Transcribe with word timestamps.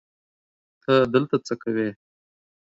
ته 0.83 0.93
دلته 1.13 1.35
څه 1.45 1.53
کوی 1.61 1.89